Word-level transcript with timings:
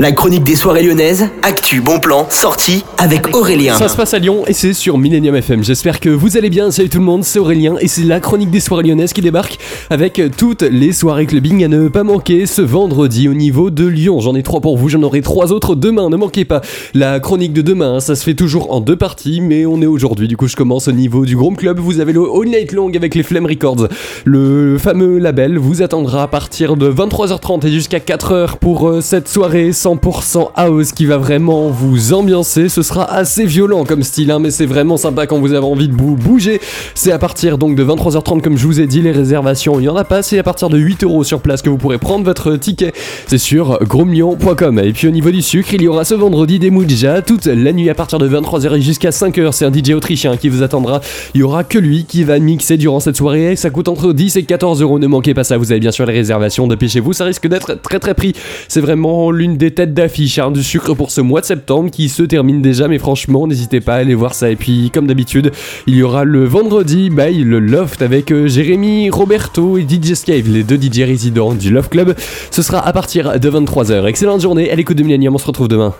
La 0.00 0.12
chronique 0.12 0.44
des 0.44 0.56
soirées 0.56 0.82
lyonnaises, 0.82 1.28
actu, 1.42 1.82
bon 1.82 2.00
plan, 2.00 2.26
sortie 2.30 2.86
avec 2.96 3.36
Aurélien. 3.36 3.74
Ça 3.74 3.86
se 3.86 3.94
passe 3.94 4.14
à 4.14 4.18
Lyon 4.18 4.44
et 4.46 4.54
c'est 4.54 4.72
sur 4.72 4.96
Millennium 4.96 5.36
FM. 5.36 5.62
J'espère 5.62 6.00
que 6.00 6.08
vous 6.08 6.38
allez 6.38 6.48
bien. 6.48 6.70
Salut 6.70 6.88
tout 6.88 7.00
le 7.00 7.04
monde, 7.04 7.22
c'est 7.22 7.38
Aurélien 7.38 7.74
et 7.82 7.86
c'est 7.86 8.04
la 8.04 8.18
chronique 8.18 8.50
des 8.50 8.60
soirées 8.60 8.84
lyonnaises 8.84 9.12
qui 9.12 9.20
débarque 9.20 9.58
avec 9.90 10.18
toutes 10.38 10.62
les 10.62 10.94
soirées 10.94 11.26
clubbing 11.26 11.62
à 11.64 11.68
ne 11.68 11.88
pas 11.88 12.02
manquer 12.02 12.46
ce 12.46 12.62
vendredi 12.62 13.28
au 13.28 13.34
niveau 13.34 13.68
de 13.68 13.86
Lyon. 13.86 14.20
J'en 14.20 14.34
ai 14.34 14.42
trois 14.42 14.62
pour 14.62 14.78
vous, 14.78 14.88
j'en 14.88 15.02
aurai 15.02 15.20
trois 15.20 15.52
autres 15.52 15.74
demain. 15.74 16.08
Ne 16.08 16.16
manquez 16.16 16.46
pas 16.46 16.62
la 16.94 17.20
chronique 17.20 17.52
de 17.52 17.60
demain. 17.60 18.00
Ça 18.00 18.14
se 18.16 18.24
fait 18.24 18.32
toujours 18.32 18.72
en 18.72 18.80
deux 18.80 18.96
parties, 18.96 19.42
mais 19.42 19.66
on 19.66 19.82
est 19.82 19.86
aujourd'hui. 19.86 20.28
Du 20.28 20.38
coup, 20.38 20.48
je 20.48 20.56
commence 20.56 20.88
au 20.88 20.92
niveau 20.92 21.26
du 21.26 21.36
Groom 21.36 21.56
Club. 21.56 21.78
Vous 21.78 22.00
avez 22.00 22.14
le 22.14 22.22
All 22.22 22.48
Night 22.48 22.72
Long 22.72 22.90
avec 22.94 23.14
les 23.14 23.22
Flame 23.22 23.44
Records. 23.44 23.88
Le 24.24 24.78
fameux 24.78 25.18
label 25.18 25.58
vous 25.58 25.82
attendra 25.82 26.22
à 26.22 26.26
partir 26.26 26.76
de 26.78 26.90
23h30 26.90 27.66
et 27.66 27.70
jusqu'à 27.70 27.98
4h 27.98 28.56
pour 28.56 28.88
euh, 28.88 29.02
cette 29.02 29.28
soirée 29.28 29.74
100% 29.96 30.50
house 30.54 30.92
qui 30.92 31.06
va 31.06 31.16
vraiment 31.18 31.68
vous 31.68 32.12
ambiancer. 32.12 32.68
Ce 32.68 32.82
sera 32.82 33.10
assez 33.12 33.44
violent 33.44 33.84
comme 33.84 34.02
style, 34.02 34.30
hein, 34.30 34.38
mais 34.38 34.50
c'est 34.50 34.66
vraiment 34.66 34.96
sympa 34.96 35.26
quand 35.26 35.38
vous 35.40 35.52
avez 35.52 35.64
envie 35.66 35.88
de 35.88 35.94
bou- 35.94 36.16
bouger. 36.16 36.60
C'est 36.94 37.12
à 37.12 37.18
partir 37.18 37.58
donc 37.58 37.74
de 37.74 37.84
23h30 37.84 38.40
comme 38.40 38.56
je 38.56 38.66
vous 38.66 38.80
ai 38.80 38.86
dit, 38.86 39.02
les 39.02 39.10
réservations, 39.12 39.80
il 39.80 39.84
y 39.84 39.88
en 39.88 39.96
a 39.96 40.04
pas, 40.04 40.22
c'est 40.22 40.38
à 40.38 40.42
partir 40.42 40.68
de 40.68 40.78
8 40.78 41.04
euros 41.04 41.24
sur 41.24 41.40
place 41.40 41.62
que 41.62 41.68
vous 41.70 41.78
pourrez 41.78 41.98
prendre 41.98 42.24
votre 42.24 42.56
ticket. 42.56 42.92
C'est 43.26 43.38
sur 43.38 43.78
gromlion.com. 43.84 44.78
Et 44.78 44.92
puis 44.92 45.08
au 45.08 45.10
niveau 45.10 45.30
du 45.30 45.42
sucre, 45.42 45.74
il 45.74 45.82
y 45.82 45.88
aura 45.88 46.04
ce 46.04 46.14
vendredi 46.14 46.58
des 46.58 46.70
Moudja 46.70 47.22
toute 47.22 47.46
la 47.46 47.72
nuit 47.72 47.90
à 47.90 47.94
partir 47.94 48.18
de 48.18 48.28
23h 48.28 48.76
et 48.76 48.80
jusqu'à 48.80 49.10
5h. 49.10 49.52
C'est 49.52 49.64
un 49.64 49.72
DJ 49.72 49.90
autrichien 49.90 50.36
qui 50.36 50.48
vous 50.48 50.62
attendra. 50.62 51.00
Il 51.34 51.40
y 51.40 51.42
aura 51.42 51.64
que 51.64 51.78
lui 51.78 52.04
qui 52.04 52.24
va 52.24 52.38
mixer 52.38 52.76
durant 52.76 53.00
cette 53.00 53.16
soirée. 53.16 53.56
Ça 53.56 53.70
coûte 53.70 53.88
entre 53.88 54.12
10 54.12 54.36
et 54.36 54.42
14 54.44 54.82
euros. 54.82 54.98
Ne 54.98 55.06
manquez 55.06 55.34
pas 55.34 55.44
ça. 55.44 55.56
Vous 55.58 55.72
avez 55.72 55.80
bien 55.80 55.90
sûr 55.90 56.06
les 56.06 56.12
réservations. 56.14 56.66
Dépêchez-vous. 56.66 57.12
Ça 57.12 57.24
risque 57.24 57.46
d'être 57.48 57.74
très 57.80 57.98
très 57.98 58.14
pris. 58.14 58.34
C'est 58.68 58.80
vraiment 58.80 59.30
l'une 59.30 59.56
des 59.56 59.70
têtes 59.80 59.94
d'affiche 59.94 60.38
hein, 60.38 60.50
du 60.50 60.62
sucre 60.62 60.92
pour 60.92 61.10
ce 61.10 61.22
mois 61.22 61.40
de 61.40 61.46
septembre 61.46 61.90
qui 61.90 62.10
se 62.10 62.22
termine 62.22 62.60
déjà. 62.60 62.86
Mais 62.86 62.98
franchement, 62.98 63.46
n'hésitez 63.46 63.80
pas 63.80 63.94
à 63.94 63.96
aller 63.96 64.14
voir 64.14 64.34
ça. 64.34 64.50
Et 64.50 64.56
puis, 64.56 64.90
comme 64.92 65.06
d'habitude, 65.06 65.52
il 65.86 65.94
y 65.94 66.02
aura 66.02 66.24
le 66.24 66.44
vendredi 66.44 67.08
by 67.08 67.42
le 67.44 67.60
Loft 67.60 68.02
avec 68.02 68.30
euh, 68.30 68.46
Jérémy, 68.46 69.08
Roberto 69.08 69.78
et 69.78 69.86
DJ 69.88 70.12
Scave, 70.12 70.50
les 70.50 70.64
deux 70.64 70.76
DJ 70.76 71.00
résidents 71.00 71.54
du 71.54 71.70
Love 71.70 71.88
Club. 71.88 72.14
Ce 72.50 72.60
sera 72.60 72.86
à 72.86 72.92
partir 72.92 73.40
de 73.40 73.50
23h. 73.50 74.04
Excellente 74.04 74.42
journée 74.42 74.70
à 74.70 74.74
l'écoute 74.74 74.98
de 74.98 75.02
Millennium. 75.02 75.34
On 75.34 75.38
se 75.38 75.46
retrouve 75.46 75.68
demain. 75.68 75.94